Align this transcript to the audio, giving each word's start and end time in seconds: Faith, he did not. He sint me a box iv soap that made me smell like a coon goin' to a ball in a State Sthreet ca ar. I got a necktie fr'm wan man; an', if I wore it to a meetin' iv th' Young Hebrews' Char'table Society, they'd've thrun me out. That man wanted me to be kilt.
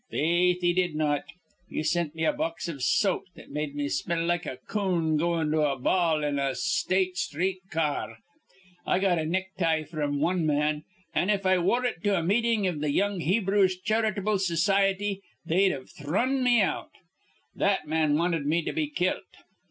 Faith, 0.09 0.61
he 0.61 0.73
did 0.73 0.95
not. 0.95 1.25
He 1.69 1.83
sint 1.83 2.15
me 2.15 2.25
a 2.25 2.33
box 2.33 2.67
iv 2.67 2.81
soap 2.81 3.25
that 3.35 3.51
made 3.51 3.75
me 3.75 3.87
smell 3.87 4.25
like 4.25 4.47
a 4.47 4.57
coon 4.67 5.15
goin' 5.15 5.51
to 5.51 5.59
a 5.61 5.77
ball 5.77 6.23
in 6.23 6.39
a 6.39 6.55
State 6.55 7.17
Sthreet 7.17 7.59
ca 7.69 7.81
ar. 8.07 8.17
I 8.83 8.97
got 8.97 9.19
a 9.19 9.25
necktie 9.25 9.83
fr'm 9.83 10.19
wan 10.19 10.43
man; 10.43 10.85
an', 11.13 11.29
if 11.29 11.45
I 11.45 11.59
wore 11.59 11.85
it 11.85 12.03
to 12.03 12.17
a 12.17 12.23
meetin' 12.23 12.65
iv 12.65 12.81
th' 12.81 12.89
Young 12.89 13.19
Hebrews' 13.19 13.79
Char'table 13.79 14.39
Society, 14.39 15.21
they'd've 15.45 15.91
thrun 15.91 16.43
me 16.43 16.63
out. 16.63 16.89
That 17.53 17.85
man 17.87 18.15
wanted 18.17 18.47
me 18.47 18.63
to 18.63 18.73
be 18.73 18.87
kilt. 18.89 19.21